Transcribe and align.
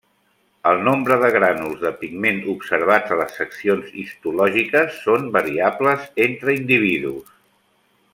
El 0.69 0.79
nombre 0.85 1.17
de 1.23 1.27
grànuls 1.35 1.83
de 1.83 1.91
pigment 1.99 2.39
observats 2.55 3.13
a 3.15 3.19
les 3.19 3.37
seccions 3.41 3.91
histològiques 4.05 4.97
són 5.03 5.29
variables 5.37 6.09
entre 6.27 6.57
individus. 6.63 7.29